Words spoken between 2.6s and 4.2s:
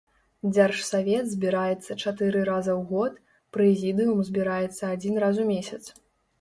ў год, прэзідыум